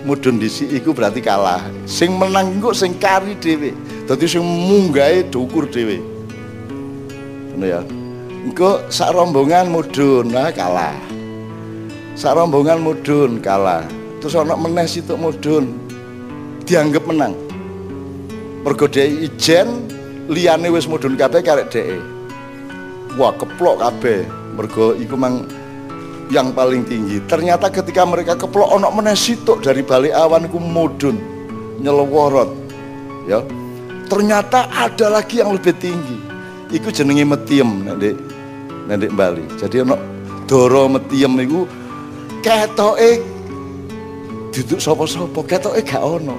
mudhun 0.08 0.39
disiki 0.41 0.82
iku 0.82 0.96
berarti 0.96 1.22
kalah. 1.22 1.62
Sing 1.86 2.15
menang 2.15 2.58
iku 2.58 2.74
sing 2.74 2.98
kari 2.98 3.38
dhewe 3.38 3.75
dadi 4.10 4.25
sing 4.25 4.41
munggahe 4.41 5.27
dukur 5.29 5.70
dhewe. 5.70 6.01
Ngono 7.53 7.65
ya. 7.65 7.82
Engko 8.43 8.84
sak 8.91 9.15
rombongan 9.15 9.72
mudhun 9.72 10.32
nah 10.32 10.51
kalah. 10.51 10.96
Sak 12.17 12.36
rombongan 12.36 12.82
mudhun 12.82 13.39
kalah. 13.39 13.86
Terus 14.24 14.39
ana 14.39 14.55
meneh 14.55 14.88
situk 14.88 15.20
mudhun 15.20 15.75
dianggap 16.63 17.03
menang 17.03 17.36
mergo 18.63 18.88
dhek 18.88 19.10
ijen 19.27 19.88
liyane 20.32 20.72
wis 20.72 20.88
mudhun 20.88 21.20
kabeh 21.20 21.43
karek 21.43 21.67
dhek 21.70 22.00
wah 23.20 23.36
keplok 23.36 23.79
kabeh. 23.84 24.25
Mergo 24.53 24.93
iku 24.93 25.17
mang 25.17 25.50
yang 26.29 26.53
paling 26.53 26.86
tinggi. 26.86 27.22
Ternyata 27.25 27.70
ketika 27.74 28.05
mereka 28.05 28.38
keplok 28.38 28.70
ono 28.70 28.89
meneh 28.93 29.17
situk 29.17 29.62
dari 29.65 29.82
balik 29.86 30.13
awan 30.13 30.46
iku 30.50 30.58
mudhun 30.62 31.17
nyeleworot 31.82 32.50
ya. 33.29 33.41
Ternyata 34.08 34.70
ada 34.70 35.10
lagi 35.10 35.41
yang 35.41 35.58
lebih 35.58 35.74
tinggi. 35.82 36.17
Iku 36.74 36.89
jenenge 36.89 37.25
metiem 37.25 37.70
nek 37.86 38.17
nek 38.88 39.12
Bali 39.15 39.46
jadi 39.60 39.84
ono 39.88 39.96
doro 40.43 40.91
metiem 40.91 41.32
iku 41.39 41.63
ketoke 42.43 43.24
duduk 44.51 44.79
sapa-sapa 44.79 45.39
ketoke 45.48 45.82
gak 45.88 46.03
ono 46.03 46.36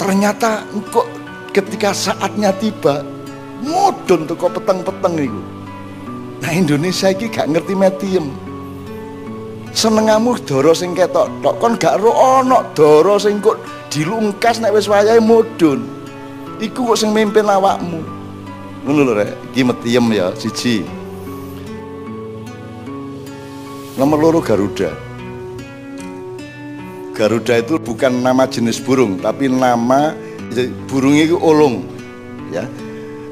ternyata 0.00 0.64
kok 0.88 1.04
ketika 1.52 1.92
saatnya 1.92 2.56
tiba 2.56 3.04
mudun 3.60 4.24
tuh 4.24 4.32
kok 4.32 4.56
peteng-peteng 4.56 5.28
itu. 5.28 5.40
Nah 6.40 6.56
Indonesia 6.56 7.12
ini 7.12 7.28
gak 7.28 7.52
ngerti 7.52 7.76
medium. 7.76 8.32
Senengamu 9.76 10.40
doro 10.48 10.72
sing 10.72 10.96
ketok 10.96 11.28
tok. 11.44 11.60
Kon 11.60 11.76
gak 11.76 12.00
ro 12.00 12.16
ana 12.16 12.64
doro 12.72 13.20
sing 13.20 13.44
kok 13.44 13.60
dilungkas 13.92 14.64
nek 14.64 14.72
wis 14.72 14.88
wayahe 14.88 15.20
mudhun 15.20 15.84
iku 16.64 16.96
kok 16.96 16.98
sing 17.04 17.12
mimpin 17.12 17.44
awakmu. 17.44 18.00
Ngono 18.88 19.00
lho 19.04 19.12
rek. 19.20 19.36
Iki 19.52 19.68
ya 20.16 20.32
siji. 20.32 20.80
Nomor 24.00 24.16
loro 24.16 24.40
Garuda 24.40 25.09
Garuda 27.20 27.60
itu 27.60 27.76
bukan 27.76 28.24
nama 28.24 28.48
jenis 28.48 28.80
burung 28.80 29.20
tapi 29.20 29.52
nama 29.52 30.16
burung 30.88 31.20
itu 31.20 31.36
olong 31.36 31.84
ya 32.48 32.64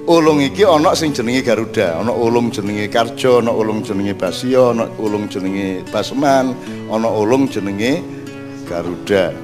ulung 0.08 0.40
iki 0.40 0.64
ana 0.64 0.96
sing 0.96 1.12
jenenge 1.12 1.44
Garuda, 1.44 2.00
ana 2.00 2.12
ulung 2.12 2.48
jenenge 2.48 2.88
Karjo, 2.88 3.44
ana 3.44 3.52
ulung 3.52 3.84
jenenge 3.84 4.16
Basio, 4.16 4.72
ana 4.72 4.88
ulung 4.96 5.28
jenenge 5.28 5.84
Basman, 5.92 6.56
ana 6.88 7.08
ulung 7.12 7.44
jenenge 7.44 8.00
Garuda. 8.64 9.36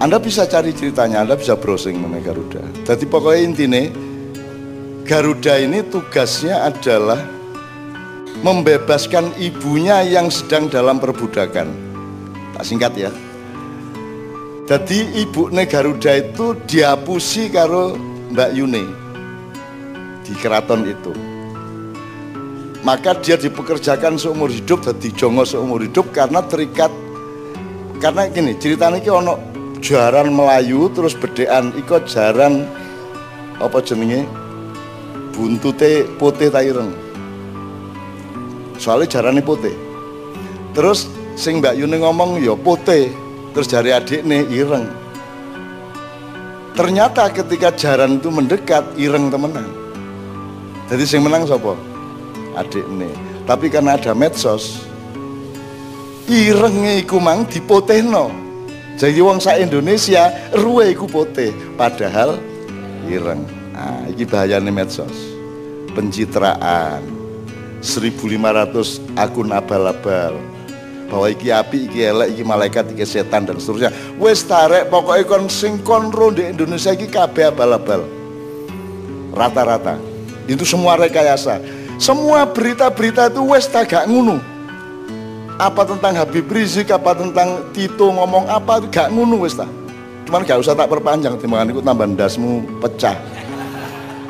Anda 0.00 0.16
bisa 0.16 0.48
cari 0.48 0.72
ceritanya, 0.72 1.24
Anda 1.24 1.36
bisa 1.36 1.60
browsing 1.60 2.00
mengenai 2.00 2.24
Garuda. 2.24 2.64
Jadi 2.88 3.04
pokoknya 3.04 3.40
intinya 3.44 3.84
Garuda 5.04 5.60
ini 5.60 5.84
tugasnya 5.84 6.64
adalah 6.64 7.20
membebaskan 8.40 9.36
ibunya 9.36 10.04
yang 10.08 10.32
sedang 10.32 10.72
dalam 10.72 10.96
perbudakan. 11.00 11.85
Tak 12.56 12.64
singkat 12.64 12.92
ya. 12.96 13.12
Jadi 14.64 15.20
ibu 15.20 15.52
Garuda 15.52 16.12
itu 16.16 16.56
dihapusi 16.64 17.52
karo 17.52 17.92
Mbak 18.32 18.50
Yuni 18.56 18.84
di 20.24 20.32
keraton 20.40 20.88
itu. 20.88 21.12
Maka 22.80 23.12
dia 23.20 23.36
dipekerjakan 23.36 24.16
seumur 24.16 24.48
hidup 24.48 24.88
jadi 24.88 25.12
jongo 25.12 25.44
seumur 25.44 25.84
hidup 25.84 26.08
karena 26.16 26.40
terikat 26.40 26.88
karena 28.00 28.24
gini 28.32 28.56
ceritanya 28.56 29.04
ini 29.04 29.10
ono 29.12 29.36
jaran 29.84 30.32
Melayu 30.32 30.88
terus 30.96 31.12
bedean 31.12 31.76
ikut 31.76 32.08
jaran 32.08 32.64
apa 33.60 33.84
jenenge? 33.84 34.24
Buntute 35.36 36.08
putih 36.16 36.48
taireng 36.48 36.88
soalnya 38.80 39.08
jarannya 39.18 39.44
putih. 39.44 39.74
Terus 40.72 41.08
sing 41.36 41.60
Mbak 41.60 41.76
Yuni 41.78 42.00
ngomong 42.00 42.40
ya 42.40 42.56
putih 42.56 43.12
terus 43.52 43.68
jari 43.70 43.92
adik 43.92 44.24
nih 44.24 44.48
ireng 44.50 45.06
Ternyata 46.76 47.32
ketika 47.32 47.72
jaran 47.72 48.20
itu 48.20 48.28
mendekat, 48.28 48.84
ireng 49.00 49.32
temenan. 49.32 49.64
Jadi 50.92 51.08
sing 51.08 51.24
menang 51.24 51.48
sopo? 51.48 51.72
Adik 52.52 52.84
nih. 52.92 53.08
Tapi 53.48 53.72
karena 53.72 53.96
ada 53.96 54.12
medsos, 54.12 54.84
irengnya 56.28 57.00
iku 57.00 57.16
mang 57.16 57.48
dipotehno. 57.48 58.28
Jadi 59.00 59.24
wong 59.24 59.40
sa 59.40 59.56
Indonesia 59.56 60.28
ruwe 60.52 60.92
iku 60.92 61.08
poteh, 61.08 61.48
padahal 61.80 62.36
ireng. 63.08 63.40
Nah, 63.72 64.12
ini 64.12 64.28
bahayanya 64.28 64.68
medsos. 64.68 65.16
Pencitraan. 65.96 67.00
1500 67.80 69.16
akun 69.16 69.48
abal-abal 69.48 70.36
bahwa 71.06 71.26
iki 71.30 71.48
api, 71.54 71.86
iki 71.86 72.00
elek, 72.02 72.28
iki 72.34 72.42
malaikat, 72.42 72.84
iki 72.90 73.06
setan 73.06 73.46
dan 73.46 73.56
seterusnya. 73.62 73.90
Wes 74.18 74.42
tarik 74.42 74.90
pokoknya 74.90 75.24
kon 75.26 75.46
sing 75.46 75.78
konro 75.86 76.34
di 76.34 76.50
Indonesia 76.50 76.92
iki 76.92 77.06
kabeh 77.06 77.50
abal-abal. 77.50 78.02
Rata-rata. 79.32 79.98
Itu 80.46 80.62
semua 80.62 80.98
rekayasa. 80.98 81.58
Semua 81.96 82.44
berita-berita 82.44 83.32
itu 83.32 83.42
wes 83.50 83.66
tagak 83.70 84.04
ngunu. 84.06 84.38
Apa 85.56 85.88
tentang 85.88 86.12
Habib 86.20 86.44
Rizik, 86.52 86.92
apa 86.92 87.16
tentang 87.16 87.72
Tito 87.72 88.12
ngomong 88.12 88.44
apa 88.44 88.84
gak 88.92 89.08
ngunu 89.08 89.40
wes 89.40 89.56
tak. 89.56 89.68
Cuman 90.28 90.44
gak 90.44 90.60
usah 90.60 90.76
tak 90.76 90.92
perpanjang 90.92 91.40
timbangan 91.40 91.72
itu 91.72 91.80
tambah 91.80 92.06
dasmu 92.12 92.60
pecah. 92.84 93.16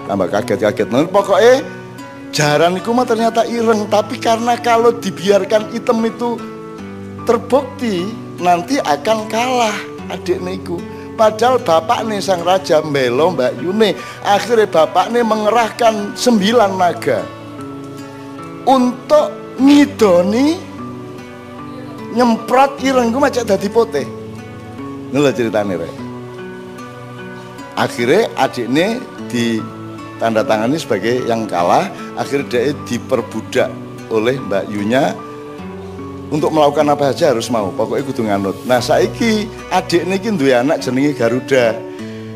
Tambah 0.07 0.31
kaget-kaget. 0.31 0.87
Nah, 0.87 1.03
pokoknya 1.11 1.67
jaran 2.31 2.79
itu 2.79 2.95
mah 2.95 3.03
ternyata 3.09 3.43
ireng 3.49 3.91
tapi 3.91 4.21
karena 4.23 4.55
kalau 4.61 4.95
dibiarkan 4.95 5.75
item 5.75 5.99
itu 6.07 6.39
terbukti 7.27 8.07
nanti 8.39 8.79
akan 8.79 9.27
kalah 9.27 9.77
adik 10.09 10.39
niku. 10.41 10.79
Padahal 11.17 11.59
bapak 11.59 12.05
nih 12.07 12.21
sang 12.21 12.45
raja 12.45 12.85
mbelo 12.85 13.33
mbak 13.33 13.57
Yuni 13.59 13.97
akhirnya 14.23 14.69
bapak 14.69 15.11
nih 15.11 15.25
mengerahkan 15.25 16.15
sembilan 16.15 16.73
naga. 16.77 17.25
Untuk 18.67 19.59
ngidoni 19.59 20.57
nyemprot 22.15 22.81
irengku 22.85 23.19
macam 23.19 23.43
dadi 23.43 23.69
pote. 23.69 24.05
Nula 25.11 25.33
ceritanya 25.33 25.81
re 25.81 25.91
akhirnya 27.77 28.29
adik 28.41 28.67
ini 28.73 28.99
di 29.29 29.61
tanda 30.17 30.41
tangani 30.45 30.81
sebagai 30.81 31.25
yang 31.29 31.45
kalah. 31.49 31.89
Akhirnya 32.17 32.73
dia 32.73 32.73
diperbudak 32.89 33.71
oleh 34.09 34.41
Mbak 34.41 34.65
Yunya 34.73 35.13
untuk 36.31 36.51
melakukan 36.51 36.87
apa 36.91 37.15
saja 37.15 37.35
harus 37.35 37.47
mau 37.51 37.71
pokoknya 37.71 38.03
kudu 38.03 38.23
nganut. 38.27 38.57
Nah 38.67 38.83
saiki 38.83 39.47
adik 39.71 40.03
ini 40.07 40.19
duwe 40.19 40.55
anak 40.59 40.83
jenenge 40.83 41.15
Garuda. 41.15 41.79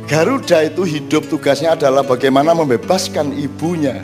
Garuda 0.07 0.67
itu 0.67 0.83
hidup 0.87 1.27
tugasnya 1.31 1.75
adalah 1.75 2.03
bagaimana 2.03 2.55
membebaskan 2.55 3.35
ibunya 3.35 4.03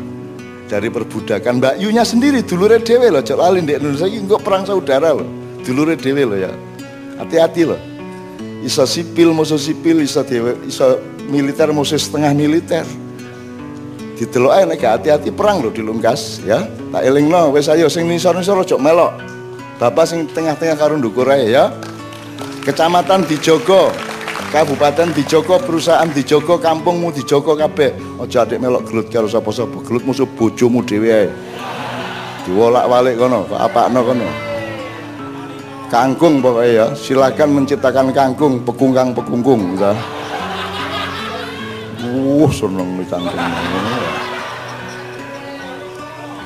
dari 0.66 0.90
perbudakan. 0.90 1.62
Mbak 1.62 1.74
Yunya 1.82 2.02
sendiri 2.02 2.42
dulure 2.42 2.82
dewe 2.82 3.10
loh 3.10 3.22
cok 3.22 3.38
lalin 3.38 3.66
di 3.66 3.74
Indonesia 3.78 4.06
ini 4.10 4.26
kok 4.26 4.42
perang 4.42 4.66
saudara 4.66 5.14
loh 5.14 5.26
dulure 5.62 5.94
dewe 5.94 6.22
loh 6.26 6.38
ya. 6.38 6.50
Hati-hati 7.22 7.62
loh 7.66 7.78
iso 8.66 8.82
sipil 8.82 9.30
musuh 9.30 9.58
sipil 9.58 10.02
iso 10.02 10.26
dewe 10.26 10.58
iso 10.66 10.98
militer 11.30 11.70
musuh 11.70 11.98
setengah 11.98 12.34
militer. 12.34 12.86
Ditelok 14.18 14.48
aja 14.50 14.64
nek 14.66 14.82
hati-hati 14.82 15.30
perang 15.30 15.62
loh 15.62 15.70
dilungkas 15.70 16.42
ya. 16.42 16.66
Tak 16.90 17.02
eling 17.06 17.30
no 17.30 17.54
wes 17.54 17.70
ayo 17.70 17.86
sing 17.86 18.10
nisor-nisor 18.10 18.66
cok 18.66 18.82
melok 18.82 19.35
Bapak 19.76 20.08
sing 20.08 20.24
tengah-tengah 20.24 20.76
karun 20.80 21.04
ndukur 21.04 21.28
ya. 21.36 21.68
Kecamatan 22.64 23.28
Dijogo, 23.28 23.92
Kabupaten 24.48 25.12
Dijogo, 25.12 25.60
perusahaan 25.60 26.08
Dijogo, 26.08 26.56
kampungmu 26.56 27.12
Dijogo 27.12 27.52
kabeh. 27.52 27.92
Aja 28.16 28.48
adik 28.48 28.56
melok 28.56 28.88
gelut 28.88 29.06
karo 29.12 29.28
sapa-sapa. 29.28 29.84
Gelut 29.84 30.02
musuh 30.08 30.24
bojomu 30.24 30.80
dhewe 30.80 31.08
ae. 31.12 31.28
Diwolak-walik 32.48 33.20
kono, 33.20 33.44
kok 33.44 33.60
apakno 33.60 34.00
kono. 34.00 34.28
Kangkung 35.92 36.42
pokoknya 36.42 36.72
ya, 36.72 36.86
silakan 36.96 37.62
menciptakan 37.62 38.10
kangkung, 38.10 38.64
pekungkang 38.64 39.14
pekungkung 39.14 39.78
gitu. 39.78 39.92
Wuh, 42.06 42.50
seneng 42.50 42.98
nih 42.98 43.06
kangkung. 43.06 43.38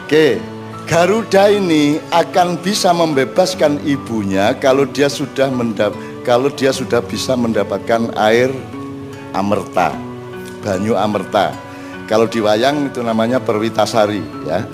Oke, 0.05 0.43
Garuda 0.91 1.47
ini 1.47 2.03
akan 2.11 2.59
bisa 2.59 2.91
membebaskan 2.91 3.79
ibunya 3.87 4.51
kalau 4.59 4.83
dia 4.83 5.07
sudah 5.07 5.47
mendap 5.47 5.95
kalau 6.27 6.51
dia 6.51 6.75
sudah 6.75 6.99
bisa 6.99 7.39
mendapatkan 7.39 8.11
air 8.19 8.51
amerta, 9.31 9.95
banyu 10.67 10.99
amerta. 10.99 11.55
Kalau 12.11 12.27
di 12.27 12.43
wayang 12.43 12.91
itu 12.91 13.07
namanya 13.07 13.39
perwitasari 13.39 14.19
ya. 14.43 14.67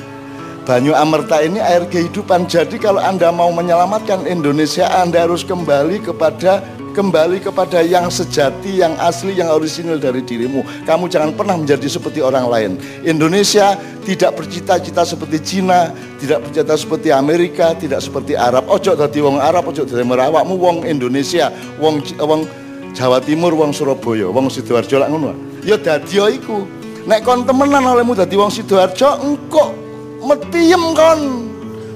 Banyu 0.64 0.96
amerta 0.96 1.44
ini 1.44 1.60
air 1.60 1.84
kehidupan. 1.84 2.48
Jadi 2.48 2.80
kalau 2.80 3.04
Anda 3.04 3.28
mau 3.28 3.52
menyelamatkan 3.52 4.24
Indonesia, 4.24 4.88
Anda 4.88 5.28
harus 5.28 5.44
kembali 5.44 6.00
kepada 6.00 6.64
kembali 6.96 7.44
kepada 7.44 7.84
yang 7.84 8.08
sejati, 8.08 8.80
yang 8.80 8.96
asli, 8.96 9.36
yang 9.36 9.52
orisinil 9.52 10.00
dari 10.00 10.24
dirimu. 10.24 10.64
Kamu 10.88 11.12
jangan 11.12 11.36
pernah 11.36 11.60
menjadi 11.60 11.84
seperti 11.84 12.24
orang 12.24 12.48
lain. 12.48 12.70
Indonesia 13.04 13.76
tidak 14.08 14.40
bercita-cita 14.40 15.04
seperti 15.04 15.36
Cina, 15.44 15.92
tidak 16.16 16.48
bercita 16.48 16.72
seperti 16.72 17.12
Amerika, 17.12 17.76
tidak 17.76 18.00
seperti 18.00 18.32
Arab. 18.32 18.64
Ojo 18.72 18.96
dadi 18.96 19.20
wong 19.20 19.36
Arab, 19.36 19.68
ojo 19.68 19.84
dadi 19.84 20.00
merawakmu 20.00 20.56
wong 20.56 20.88
Indonesia, 20.88 21.52
wong 21.76 22.00
wong 22.16 22.48
Jawa 22.96 23.20
Timur, 23.20 23.52
wong 23.52 23.76
Surabaya, 23.76 24.32
wong 24.32 24.48
Sidoarjo 24.48 24.96
lak 24.96 25.12
ngono. 25.12 25.36
Ya 25.68 25.76
dadi 25.76 26.16
iku. 26.32 26.64
Nek 27.04 27.22
kon 27.22 27.44
temenan 27.44 27.84
olehmu 27.84 28.16
dadi 28.16 28.40
wong 28.40 28.48
Sidoarjo, 28.48 29.20
engko 29.20 29.76
metiem 30.24 30.96
kon. 30.96 31.20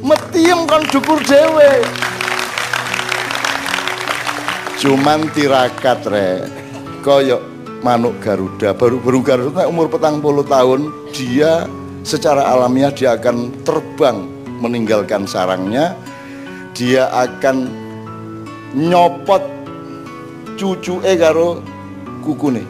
Metiem 0.01 0.65
kon 0.65 0.81
dukur 0.89 1.21
dhewe 1.25 2.00
cuman 4.81 5.29
tirakat 5.37 6.01
re 6.09 6.49
koyok 7.05 7.45
manuk 7.85 8.17
Garuda. 8.25 8.73
Baru 8.73 8.97
baru 8.97 9.21
Garuda 9.21 9.69
umur 9.69 9.93
petang 9.93 10.25
puluh 10.25 10.41
tahun 10.41 10.89
dia 11.13 11.69
secara 12.01 12.49
alamiah 12.49 12.89
dia 12.89 13.13
akan 13.21 13.53
terbang 13.61 14.25
meninggalkan 14.65 15.29
sarangnya. 15.29 15.93
Dia 16.73 17.13
akan 17.13 17.69
nyopot 18.73 19.45
cucu 20.57 20.97
karo 21.05 21.61
kuku 22.25 22.57
nih 22.57 22.67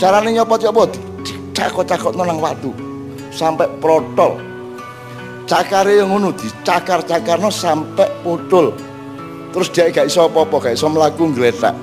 caranya 0.00 0.40
nyopot 0.40 0.60
nyopot 0.64 0.90
cakot 1.52 1.84
cakot 1.84 2.16
nonang 2.16 2.40
waktu 2.40 2.72
sampai 3.28 3.68
protol. 3.76 4.40
Cakare 5.42 6.00
yang 6.00 6.14
ngono 6.14 6.32
dicakar-cakarno 6.32 7.50
sampai 7.52 8.08
putul 8.24 8.72
terus 9.52 9.68
dia 9.70 9.92
gak 9.92 10.08
iso 10.08 10.26
apa-apa 10.26 10.68
gak 10.68 10.74
iso 10.74 10.88
melaku 10.88 11.30
ngeletak 11.30 11.76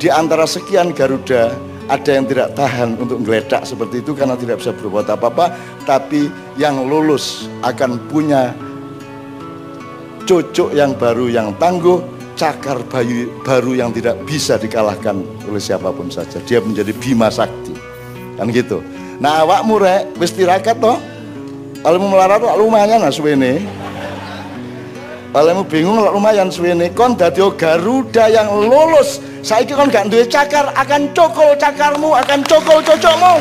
di 0.00 0.08
antara 0.08 0.48
sekian 0.48 0.94
Garuda 0.94 1.54
ada 1.84 2.10
yang 2.16 2.24
tidak 2.24 2.56
tahan 2.56 2.96
untuk 2.96 3.20
ngeledak 3.20 3.68
seperti 3.68 4.00
itu 4.00 4.16
karena 4.16 4.38
tidak 4.40 4.64
bisa 4.64 4.72
berbuat 4.72 5.04
apa-apa 5.10 5.52
tapi 5.84 6.32
yang 6.56 6.80
lulus 6.88 7.50
akan 7.60 8.00
punya 8.08 8.56
cucuk 10.24 10.72
yang 10.72 10.96
baru 10.96 11.28
yang 11.28 11.52
tangguh 11.60 12.00
cakar 12.34 12.82
bayu 12.90 13.30
baru 13.46 13.78
yang 13.78 13.90
tidak 13.94 14.18
bisa 14.26 14.58
dikalahkan 14.58 15.22
oleh 15.46 15.62
siapa 15.62 15.94
pun 15.94 16.10
saja. 16.10 16.42
Dia 16.42 16.58
menjadi 16.58 16.90
bima 16.94 17.30
sakti. 17.30 17.74
Kan 18.34 18.50
gitu. 18.50 18.82
Nah 19.22 19.46
awakmu 19.46 19.78
rek 19.78 20.18
wis 20.18 20.34
tirakat 20.34 20.82
toh? 20.82 20.98
Kalau 21.84 22.00
melarat 22.00 22.40
lumayan 22.56 23.04
lah 23.04 23.12
mau 25.34 25.66
bingung 25.66 25.98
lumayan 25.98 26.46
suwene 26.46 26.94
kon 26.94 27.18
dadi 27.18 27.42
Garuda 27.58 28.30
yang 28.30 28.54
lulus 28.54 29.18
Saiki 29.44 29.76
kon 29.76 29.92
gak 29.92 30.08
duwe 30.08 30.24
cakar, 30.24 30.72
akan 30.72 31.12
cokol 31.12 31.52
cakarmu, 31.60 32.16
akan 32.16 32.40
cokol 32.48 32.80
cocokmu. 32.80 33.34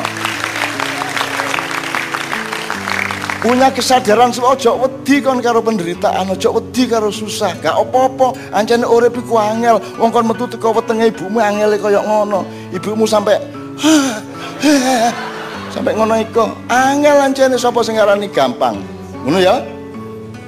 Punya 3.40 3.72
kesadaran 3.72 4.36
ojo 4.36 4.84
wedi 4.84 5.24
kon 5.24 5.40
karo 5.40 5.64
penderitaan, 5.64 6.28
ojo 6.36 6.60
wedi 6.60 6.92
karo 6.92 7.08
susah, 7.08 7.56
gak 7.64 7.80
opo-opo. 7.80 8.36
Ancene 8.52 8.84
urip 8.84 9.16
iku 9.16 9.40
angel, 9.40 9.80
wong 9.96 10.12
kon 10.12 10.28
metu 10.28 10.44
teko 10.44 10.76
wetenge 10.76 11.08
ibumu 11.08 11.40
angele 11.40 11.80
kaya 11.80 12.04
ngono. 12.04 12.44
Ibumu 12.76 13.08
sampai 13.08 13.40
sampai 15.72 15.96
ngono 15.96 16.20
iku. 16.20 16.52
Angel 16.68 17.16
ancene 17.24 17.56
sapa 17.56 17.80
sing 17.80 17.96
gampang. 18.36 18.76
Ngono 19.24 19.40
ya. 19.40 19.73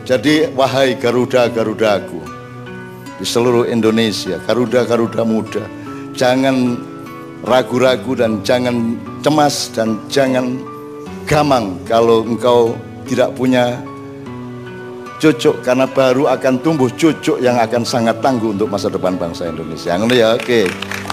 Jadi 0.06 0.54
wahai 0.54 0.94
Garuda 1.02 1.50
Garudaku, 1.50 2.22
di 3.18 3.26
seluruh 3.26 3.66
Indonesia, 3.66 4.38
Garuda-Garuda 4.46 5.26
muda. 5.26 5.66
Jangan 6.14 6.78
ragu-ragu 7.42 8.14
dan 8.14 8.46
jangan 8.46 9.02
cemas 9.26 9.74
dan 9.74 9.98
jangan 10.06 10.62
gamang 11.26 11.82
kalau 11.90 12.22
engkau 12.22 12.78
tidak 13.10 13.34
punya 13.34 13.82
cucuk 15.18 15.58
karena 15.66 15.90
baru 15.90 16.30
akan 16.38 16.62
tumbuh 16.62 16.94
cucuk 16.94 17.42
yang 17.42 17.58
akan 17.58 17.82
sangat 17.82 18.22
tangguh 18.22 18.54
untuk 18.54 18.70
masa 18.70 18.94
depan 18.94 19.18
bangsa 19.18 19.50
Indonesia. 19.50 19.98
Yang 19.98 20.22
ya, 20.22 20.28
oke. 20.38 20.60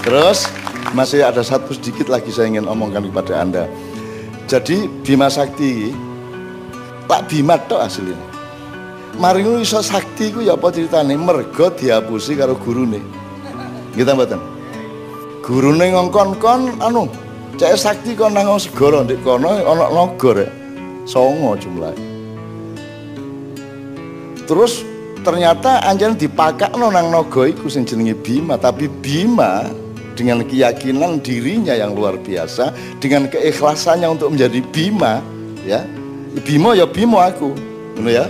Terus 0.04 0.52
masih 0.92 1.24
ada 1.24 1.40
satu 1.40 1.72
sedikit 1.72 2.12
lagi 2.12 2.28
saya 2.28 2.52
ingin 2.52 2.68
omongkan 2.68 3.08
kepada 3.08 3.40
Anda. 3.40 3.64
Jadi 4.44 4.84
Bima 5.00 5.32
Sakti 5.32 5.96
tak 7.08 7.24
Bima 7.32 7.56
toh 7.56 7.80
aslinya 7.80 8.31
mari 9.18 9.44
iso 9.60 9.82
sakti 9.82 10.32
ku 10.32 10.40
ya 10.40 10.54
apa 10.54 10.72
ceritane? 10.72 11.16
Mergo 11.16 11.72
dihapusi 11.74 12.36
karo 12.36 12.56
gurune. 12.56 13.00
Kita 13.92 14.16
mboten? 14.16 14.40
Gurune 15.42 15.90
ngongkon-kon 15.90 16.78
anu 16.78 17.10
cek 17.60 17.76
sakti 17.76 18.16
kon 18.16 18.32
nang 18.32 18.56
segara 18.56 19.04
ndek 19.04 19.20
kono 19.20 19.52
ana 19.52 19.86
naga 19.92 20.30
rek 20.34 20.50
songo 21.04 21.52
jumlah 21.60 21.92
terus 24.48 24.82
ternyata 25.20 25.84
anjen 25.84 26.16
dipakakno 26.16 26.88
nang 26.88 27.12
naga 27.12 27.44
iku 27.46 27.68
sing 27.68 27.84
jenenge 27.84 28.16
Bima 28.18 28.56
tapi 28.56 28.88
Bima 28.88 29.68
dengan 30.16 30.44
keyakinan 30.44 31.20
dirinya 31.24 31.76
yang 31.76 31.94
luar 31.94 32.16
biasa 32.20 32.72
dengan 33.00 33.28
keikhlasannya 33.28 34.08
untuk 34.08 34.32
menjadi 34.32 34.60
Bima 34.72 35.20
ya. 35.62 35.84
Bima 36.42 36.72
ya 36.72 36.88
Bima 36.88 37.28
aku 37.28 37.52
ngono 38.00 38.10
ya 38.10 38.24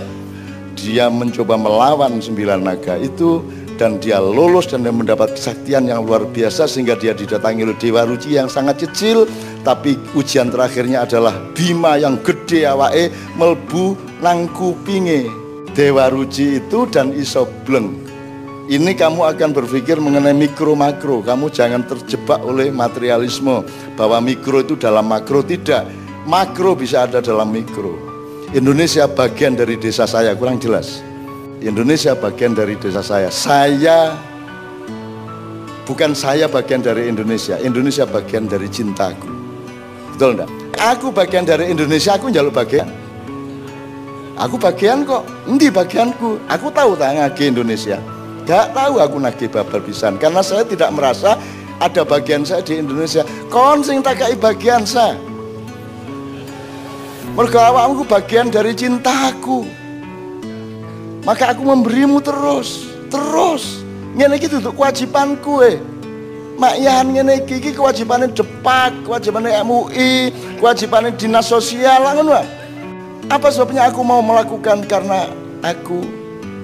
dia 0.83 1.07
mencoba 1.07 1.55
melawan 1.55 2.19
sembilan 2.19 2.59
naga 2.59 2.99
itu 2.99 3.39
dan 3.79 3.97
dia 4.03 4.19
lolos 4.19 4.67
dan 4.67 4.83
dia 4.83 4.91
mendapat 4.91 5.33
kesaktian 5.39 5.87
yang 5.87 6.03
luar 6.03 6.27
biasa 6.27 6.67
sehingga 6.67 6.99
dia 6.99 7.15
didatangi 7.15 7.63
oleh 7.63 7.77
Dewa 7.79 8.03
Ruci 8.03 8.35
yang 8.35 8.51
sangat 8.51 8.83
kecil 8.83 9.23
tapi 9.63 9.95
ujian 10.13 10.51
terakhirnya 10.51 11.07
adalah 11.07 11.33
Bima 11.55 11.95
yang 11.95 12.19
gede 12.19 12.67
awae 12.67 13.07
melbu 13.39 13.95
nangku 14.19 14.75
pinge. 14.83 15.25
Dewa 15.73 16.11
Ruci 16.11 16.61
itu 16.61 16.85
dan 16.85 17.15
iso 17.17 17.49
bleng. 17.65 17.97
Ini 18.69 18.93
kamu 18.93 19.25
akan 19.33 19.49
berpikir 19.57 19.97
mengenai 19.97 20.37
mikro 20.37 20.77
makro 20.77 21.25
kamu 21.25 21.49
jangan 21.49 21.83
terjebak 21.83 22.39
oleh 22.45 22.69
materialisme 22.69 23.65
bahwa 23.97 24.21
mikro 24.21 24.61
itu 24.61 24.77
dalam 24.77 25.09
makro 25.09 25.41
tidak. 25.41 25.89
Makro 26.29 26.77
bisa 26.77 27.09
ada 27.09 27.19
dalam 27.19 27.51
mikro 27.51 28.12
Indonesia 28.53 29.09
bagian 29.09 29.57
dari 29.57 29.81
desa 29.81 30.05
saya, 30.05 30.37
kurang 30.37 30.61
jelas. 30.61 31.01
Indonesia 31.57 32.13
bagian 32.13 32.53
dari 32.53 32.77
desa 32.77 33.01
saya. 33.01 33.33
Saya 33.33 34.13
bukan 35.89 36.13
saya 36.13 36.45
bagian 36.45 36.85
dari 36.85 37.09
Indonesia, 37.09 37.57
Indonesia 37.57 38.05
bagian 38.05 38.45
dari 38.45 38.69
cintaku. 38.69 39.25
Betul 40.13 40.37
enggak? 40.37 40.49
Aku 40.77 41.09
bagian 41.09 41.49
dari 41.49 41.73
Indonesia, 41.73 42.13
aku 42.13 42.29
jaluk 42.29 42.53
bagian. 42.53 42.85
Aku 44.37 44.61
bagian 44.61 45.01
kok, 45.01 45.25
endi 45.49 45.73
bagianku? 45.73 46.37
Aku 46.45 46.69
tahu 46.69 46.93
tak 46.93 47.17
ngagi 47.17 47.49
Indonesia. 47.49 47.97
Gak 48.45 48.69
tahu 48.77 49.01
aku 49.01 49.17
nagih 49.17 49.49
babal 49.49 49.81
pisan 49.81 50.21
karena 50.21 50.45
saya 50.45 50.61
tidak 50.61 50.93
merasa 50.93 51.41
ada 51.81 52.05
bagian 52.05 52.45
saya 52.45 52.61
di 52.61 52.77
Indonesia. 52.77 53.25
Kon 53.49 53.81
sing 53.81 54.05
takai 54.05 54.37
bagian 54.37 54.85
saya. 54.85 55.32
Mergo 57.33 57.57
awakmu 57.57 58.05
bagian 58.05 58.53
dari 58.53 58.77
cintaku. 58.77 59.65
Maka 61.25 61.49
aku 61.49 61.65
memberimu 61.65 62.21
terus, 62.21 62.85
terus. 63.09 63.81
Ngene 64.13 64.37
iki 64.37 64.53
untuk 64.53 64.77
kewajibanku 64.77 65.65
eh. 65.65 65.81
Makyahan 66.61 67.09
ngene 67.09 67.41
iki 67.41 67.57
iki 67.57 67.73
kewajibane 67.73 68.29
Depak, 68.29 68.93
kewajibane 69.01 69.49
MUI, 69.65 70.29
kewajibane 70.61 71.09
dinas 71.17 71.49
sosial 71.49 72.05
ngono. 72.05 72.37
Apa 73.33 73.49
sebabnya 73.49 73.89
aku 73.89 74.05
mau 74.05 74.21
melakukan 74.21 74.85
karena 74.85 75.25
aku 75.65 76.05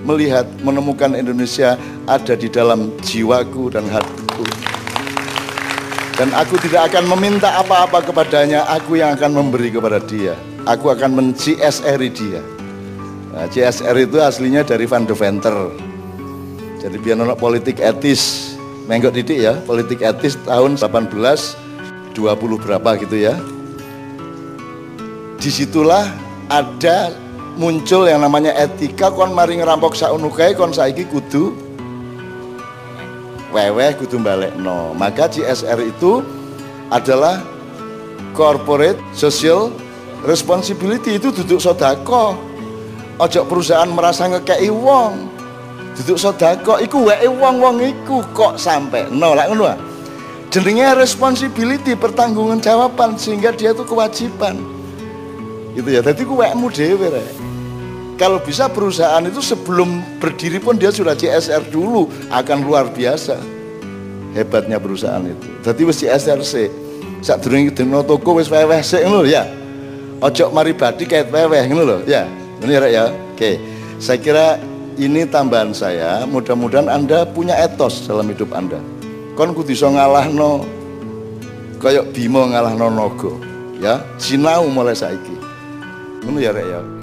melihat 0.05 0.45
menemukan 0.61 1.17
Indonesia 1.17 1.81
ada 2.05 2.37
di 2.37 2.45
dalam 2.45 2.93
jiwaku 3.01 3.73
dan 3.73 3.89
hatiku. 3.89 4.45
Dan 6.13 6.29
aku 6.37 6.61
tidak 6.61 6.93
akan 6.93 7.09
meminta 7.09 7.57
apa-apa 7.57 8.05
kepadanya, 8.05 8.69
aku 8.69 9.01
yang 9.01 9.17
akan 9.17 9.33
memberi 9.33 9.73
kepada 9.73 9.97
dia 10.03 10.37
aku 10.69 10.93
akan 10.93 11.17
men-CSR 11.17 12.01
dia. 12.13 12.41
Nah, 13.33 13.49
CSR 13.49 13.97
itu 13.97 14.21
aslinya 14.21 14.61
dari 14.61 14.85
Van 14.85 15.09
de 15.09 15.17
Venter. 15.17 15.57
Jadi 16.79 16.95
biar 17.01 17.17
nonok 17.17 17.41
politik 17.41 17.81
etis, 17.81 18.53
menggok 18.85 19.17
didik 19.17 19.41
ya, 19.41 19.57
politik 19.65 20.05
etis 20.05 20.37
tahun 20.45 20.77
18 20.77 21.09
20 22.13 22.63
berapa 22.63 22.89
gitu 23.01 23.17
ya. 23.17 23.33
Di 25.39 25.49
situlah 25.49 26.05
ada 26.51 27.13
muncul 27.59 28.07
yang 28.07 28.23
namanya 28.23 28.55
etika 28.55 29.11
kon 29.11 29.35
mari 29.35 29.59
ngerampok 29.59 29.97
saunukai 29.97 30.55
kon 30.55 30.71
saiki 30.71 31.03
kudu 31.07 31.51
weweh 33.51 33.91
kudu 33.99 34.15
balik 34.21 34.55
no 34.55 34.95
maka 34.95 35.27
CSR 35.27 35.79
itu 35.83 36.23
adalah 36.87 37.43
corporate 38.31 38.99
social 39.11 39.75
responsibility 40.23 41.19
itu 41.19 41.31
duduk 41.31 41.59
sodako. 41.59 42.35
Ojo 43.19 43.41
perusahaan 43.47 43.87
merasa 43.91 44.27
ngekei 44.31 44.71
wong. 44.71 45.27
Duduk 45.99 46.15
sodako 46.15 46.79
iku 46.79 47.11
wae 47.11 47.27
wong 47.27 47.59
wong 47.59 47.77
iku 47.83 48.23
kok 48.31 48.55
sampai 48.55 49.11
no. 49.11 49.35
Lah 49.35 49.47
ngono 49.51 49.67
ah. 49.67 49.77
jenenge 50.49 50.97
responsibility 50.97 51.93
pertanggungan 51.93 52.57
jawaban 52.57 53.19
sehingga 53.19 53.53
dia 53.53 53.75
itu 53.75 53.83
kewajiban. 53.85 54.57
Gitu 55.75 55.89
ya 55.93 56.01
jadi 56.01 56.21
ku 56.25 56.39
wekmu 56.39 56.67
dhewe 56.73 57.07
kalau 58.19 58.41
bisa 58.43 58.67
perusahaan 58.67 59.23
itu 59.23 59.39
sebelum 59.39 60.19
berdiri 60.19 60.59
pun 60.59 60.75
dia 60.75 60.91
sudah 60.91 61.15
CSR 61.15 61.71
dulu 61.71 62.11
akan 62.27 62.67
luar 62.67 62.91
biasa 62.91 63.39
hebatnya 64.35 64.75
perusahaan 64.75 65.23
itu. 65.23 65.47
Jadi 65.63 65.81
wis 65.87 66.03
CSR 66.03 66.39
sih 66.43 66.67
saat 67.23 67.43
durung 67.43 67.67
toko 68.03 68.39
wis 68.39 68.47
weweh 68.51 68.79
sik 68.83 69.03
ya 69.27 69.58
ojo 70.19 70.45
mari 70.51 70.75
badi 70.75 71.03
kayak 71.07 71.31
weweh 71.31 71.63
ngono 71.67 71.83
loh 71.83 72.01
ya 72.03 72.27
ini 72.59 72.75
ya 72.75 72.87
ya. 72.91 73.05
Oke. 73.35 73.55
Saya 73.99 74.19
kira 74.19 74.45
ini 74.99 75.23
tambahan 75.23 75.71
saya. 75.71 76.27
Mudah-mudahan 76.27 76.91
anda 76.91 77.23
punya 77.23 77.55
etos 77.55 78.03
dalam 78.03 78.27
hidup 78.27 78.51
anda. 78.51 78.79
Kon 79.39 79.55
kudu 79.55 79.71
iso 79.71 79.87
ngalahno 79.87 80.67
kayak 81.79 82.11
Bimo 82.11 82.43
ngalahno 82.51 82.91
Nogo 82.91 83.39
ya. 83.79 84.03
Sinau 84.19 84.67
mulai 84.67 84.95
saiki. 84.95 85.35
Ngono 86.27 86.37
ya 86.43 86.51
rek 86.51 86.67
ya 86.67 86.98